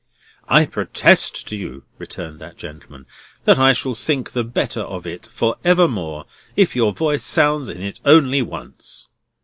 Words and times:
"I 0.47 0.65
protest 0.65 1.47
to 1.49 1.55
you," 1.55 1.83
returned 1.99 2.39
that 2.39 2.57
gentleman, 2.57 3.05
"that 3.45 3.59
I 3.59 3.71
shall 3.73 3.93
think 3.93 4.31
the 4.31 4.43
better 4.43 4.81
of 4.81 5.05
it 5.05 5.27
for 5.27 5.57
evermore, 5.63 6.25
if 6.55 6.75
your 6.75 6.91
voice 6.91 7.23
sounds 7.23 7.69
in 7.69 7.83
it 7.83 7.99
only 8.03 8.41
once." 8.41 9.07